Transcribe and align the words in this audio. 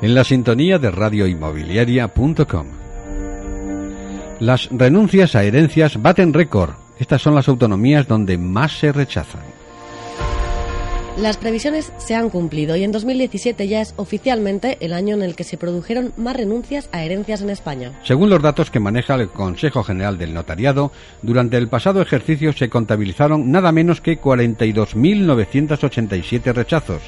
En 0.00 0.14
la 0.14 0.22
sintonía 0.22 0.78
de 0.78 0.92
radioinmobiliaria.com. 0.92 2.66
Las 4.38 4.68
renuncias 4.70 5.34
a 5.34 5.42
herencias 5.42 6.00
baten 6.00 6.32
récord. 6.32 6.74
Estas 7.00 7.20
son 7.20 7.34
las 7.34 7.48
autonomías 7.48 8.06
donde 8.06 8.38
más 8.38 8.78
se 8.78 8.92
rechazan. 8.92 9.58
Las 11.20 11.36
previsiones 11.36 11.92
se 11.96 12.14
han 12.14 12.30
cumplido 12.30 12.76
y 12.76 12.84
en 12.84 12.92
2017 12.92 13.66
ya 13.66 13.80
es 13.80 13.92
oficialmente 13.96 14.78
el 14.80 14.92
año 14.92 15.16
en 15.16 15.22
el 15.22 15.34
que 15.34 15.42
se 15.42 15.56
produjeron 15.56 16.12
más 16.16 16.36
renuncias 16.36 16.88
a 16.92 17.02
herencias 17.02 17.42
en 17.42 17.50
España. 17.50 17.98
Según 18.04 18.30
los 18.30 18.40
datos 18.40 18.70
que 18.70 18.78
maneja 18.78 19.16
el 19.16 19.28
Consejo 19.28 19.82
General 19.82 20.16
del 20.16 20.32
Notariado, 20.32 20.92
durante 21.22 21.56
el 21.56 21.66
pasado 21.66 22.00
ejercicio 22.00 22.52
se 22.52 22.68
contabilizaron 22.68 23.50
nada 23.50 23.72
menos 23.72 24.00
que 24.00 24.20
42.987 24.20 26.54
rechazos, 26.54 27.02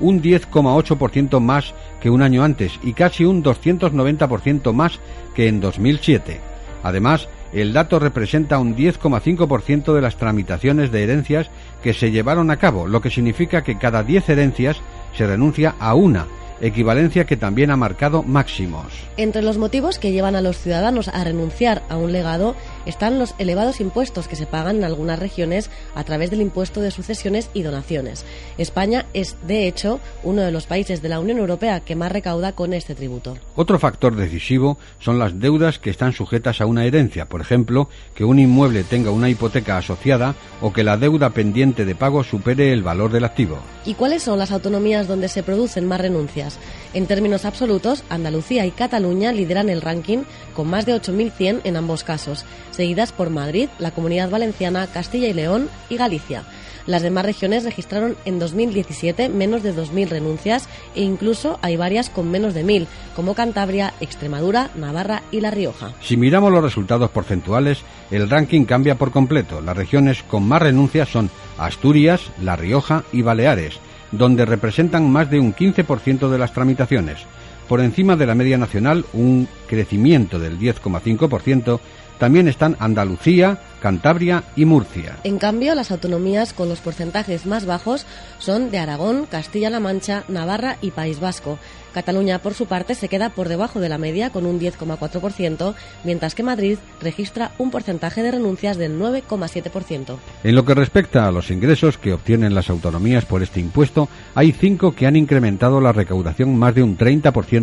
un 0.00 0.22
10,8% 0.22 1.40
más 1.40 1.74
que 2.00 2.10
un 2.10 2.22
año 2.22 2.44
antes 2.44 2.78
y 2.82 2.92
casi 2.92 3.24
un 3.24 3.42
290% 3.42 4.72
más 4.72 4.98
que 5.34 5.48
en 5.48 5.60
2007. 5.60 6.40
Además, 6.82 7.28
el 7.52 7.72
dato 7.72 7.98
representa 7.98 8.58
un 8.58 8.76
10,5% 8.76 9.94
de 9.94 10.00
las 10.00 10.16
tramitaciones 10.16 10.92
de 10.92 11.04
herencias 11.04 11.48
que 11.82 11.94
se 11.94 12.10
llevaron 12.10 12.50
a 12.50 12.58
cabo, 12.58 12.86
lo 12.86 13.00
que 13.00 13.10
significa 13.10 13.62
que 13.62 13.78
cada 13.78 14.02
10 14.02 14.28
herencias 14.28 14.76
se 15.16 15.26
renuncia 15.26 15.74
a 15.78 15.94
una, 15.94 16.26
equivalencia 16.60 17.24
que 17.24 17.36
también 17.36 17.70
ha 17.70 17.76
marcado 17.76 18.22
máximos. 18.22 18.86
Entre 19.16 19.42
los 19.42 19.58
motivos 19.58 19.98
que 19.98 20.12
llevan 20.12 20.36
a 20.36 20.40
los 20.40 20.58
ciudadanos 20.58 21.08
a 21.08 21.22
renunciar 21.24 21.82
a 21.88 21.96
un 21.96 22.12
legado 22.12 22.56
están 22.86 23.18
los 23.18 23.34
elevados 23.38 23.80
impuestos 23.80 24.28
que 24.28 24.36
se 24.36 24.46
pagan 24.46 24.76
en 24.76 24.84
algunas 24.84 25.18
regiones 25.18 25.70
a 25.94 26.04
través 26.04 26.30
del 26.30 26.40
impuesto 26.40 26.80
de 26.80 26.90
sucesiones 26.90 27.50
y 27.52 27.62
donaciones. 27.62 28.24
España 28.58 29.06
es, 29.12 29.36
de 29.46 29.68
hecho, 29.68 30.00
uno 30.22 30.42
de 30.42 30.52
los 30.52 30.66
países 30.66 31.02
de 31.02 31.08
la 31.08 31.20
Unión 31.20 31.38
Europea 31.38 31.80
que 31.80 31.96
más 31.96 32.12
recauda 32.12 32.52
con 32.52 32.72
este 32.72 32.94
tributo. 32.94 33.36
Otro 33.54 33.78
factor 33.78 34.16
decisivo 34.16 34.78
son 34.98 35.18
las 35.18 35.38
deudas 35.38 35.78
que 35.78 35.90
están 35.90 36.12
sujetas 36.12 36.60
a 36.60 36.66
una 36.66 36.84
herencia, 36.84 37.26
por 37.26 37.40
ejemplo, 37.40 37.88
que 38.14 38.24
un 38.24 38.38
inmueble 38.38 38.84
tenga 38.84 39.10
una 39.10 39.28
hipoteca 39.28 39.76
asociada 39.76 40.34
o 40.60 40.72
que 40.72 40.84
la 40.84 40.96
deuda 40.96 41.30
pendiente 41.30 41.84
de 41.84 41.94
pago 41.94 42.24
supere 42.24 42.72
el 42.72 42.82
valor 42.82 43.10
del 43.10 43.24
activo. 43.24 43.58
¿Y 43.84 43.94
cuáles 43.94 44.22
son 44.22 44.38
las 44.38 44.52
autonomías 44.52 45.06
donde 45.06 45.28
se 45.28 45.42
producen 45.42 45.86
más 45.86 46.00
renuncias? 46.00 46.58
En 46.94 47.06
términos 47.06 47.44
absolutos, 47.44 48.04
Andalucía 48.08 48.66
y 48.66 48.70
Cataluña 48.70 49.32
lideran 49.32 49.68
el 49.68 49.82
ranking 49.82 50.24
con 50.54 50.68
más 50.68 50.86
de 50.86 50.94
8.100 50.94 51.60
en 51.64 51.76
ambos 51.76 52.04
casos 52.04 52.44
seguidas 52.76 53.12
por 53.12 53.30
Madrid, 53.30 53.68
la 53.78 53.90
Comunidad 53.90 54.30
Valenciana, 54.30 54.86
Castilla 54.86 55.28
y 55.28 55.32
León 55.32 55.68
y 55.88 55.96
Galicia. 55.96 56.44
Las 56.86 57.02
demás 57.02 57.24
regiones 57.24 57.64
registraron 57.64 58.16
en 58.24 58.38
2017 58.38 59.28
menos 59.28 59.64
de 59.64 59.74
2.000 59.74 60.08
renuncias 60.08 60.68
e 60.94 61.02
incluso 61.02 61.58
hay 61.60 61.76
varias 61.76 62.10
con 62.10 62.30
menos 62.30 62.54
de 62.54 62.64
1.000, 62.64 62.86
como 63.16 63.34
Cantabria, 63.34 63.92
Extremadura, 64.00 64.70
Navarra 64.76 65.22
y 65.32 65.40
La 65.40 65.50
Rioja. 65.50 65.94
Si 66.00 66.16
miramos 66.16 66.52
los 66.52 66.62
resultados 66.62 67.10
porcentuales, 67.10 67.80
el 68.12 68.30
ranking 68.30 68.64
cambia 68.64 68.94
por 68.94 69.10
completo. 69.10 69.60
Las 69.60 69.76
regiones 69.76 70.22
con 70.22 70.46
más 70.46 70.62
renuncias 70.62 71.08
son 71.08 71.28
Asturias, 71.58 72.30
La 72.40 72.54
Rioja 72.54 73.02
y 73.12 73.22
Baleares, 73.22 73.80
donde 74.12 74.44
representan 74.44 75.10
más 75.10 75.28
de 75.28 75.40
un 75.40 75.54
15% 75.54 76.28
de 76.28 76.38
las 76.38 76.52
tramitaciones. 76.52 77.18
Por 77.68 77.80
encima 77.80 78.16
de 78.16 78.26
la 78.26 78.34
media 78.34 78.58
nacional, 78.58 79.04
un 79.12 79.48
crecimiento 79.66 80.38
del 80.38 80.58
10,5%, 80.58 81.80
también 82.18 82.48
están 82.48 82.76
Andalucía, 82.78 83.58
Cantabria 83.80 84.44
y 84.56 84.64
Murcia. 84.64 85.16
En 85.24 85.38
cambio, 85.38 85.74
las 85.74 85.90
autonomías 85.90 86.52
con 86.52 86.68
los 86.68 86.80
porcentajes 86.80 87.46
más 87.46 87.66
bajos 87.66 88.06
son 88.38 88.70
de 88.70 88.78
Aragón, 88.78 89.26
Castilla-La 89.26 89.80
Mancha, 89.80 90.24
Navarra 90.28 90.78
y 90.80 90.92
País 90.92 91.20
Vasco. 91.20 91.58
Cataluña, 91.92 92.40
por 92.40 92.52
su 92.52 92.66
parte, 92.66 92.94
se 92.94 93.08
queda 93.08 93.30
por 93.30 93.48
debajo 93.48 93.80
de 93.80 93.88
la 93.88 93.96
media 93.96 94.28
con 94.28 94.44
un 94.44 94.60
10,4%, 94.60 95.74
mientras 96.04 96.34
que 96.34 96.42
Madrid 96.42 96.76
registra 97.00 97.52
un 97.56 97.70
porcentaje 97.70 98.22
de 98.22 98.32
renuncias 98.32 98.76
del 98.76 99.00
9,7%. 99.00 100.16
En 100.44 100.54
lo 100.54 100.64
que 100.66 100.74
respecta 100.74 101.26
a 101.26 101.32
los 101.32 101.50
ingresos 101.50 101.96
que 101.96 102.12
obtienen 102.12 102.54
las 102.54 102.68
autonomías 102.68 103.24
por 103.24 103.42
este 103.42 103.60
impuesto, 103.60 104.10
hay 104.34 104.52
cinco 104.52 104.94
que 104.94 105.06
han 105.06 105.16
incrementado 105.16 105.80
la 105.80 105.92
recaudación 105.92 106.54
más 106.58 106.74
de 106.74 106.82
un 106.82 106.98
30% 106.98 107.55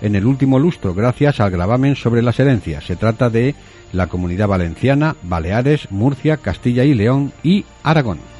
en 0.00 0.14
el 0.14 0.26
último 0.26 0.58
lustro 0.58 0.94
gracias 0.94 1.40
al 1.40 1.50
gravamen 1.50 1.96
sobre 1.96 2.22
las 2.22 2.38
herencias. 2.40 2.84
Se 2.84 2.96
trata 2.96 3.30
de 3.30 3.54
la 3.92 4.06
Comunidad 4.06 4.48
Valenciana, 4.48 5.16
Baleares, 5.22 5.90
Murcia, 5.90 6.36
Castilla 6.36 6.84
y 6.84 6.94
León 6.94 7.32
y 7.42 7.64
Aragón. 7.82 8.31